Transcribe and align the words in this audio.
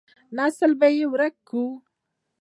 نسل 0.37 0.71
به 0.79 0.87
يې 0.97 1.05
ورک 1.11 1.35
کو. 1.49 1.63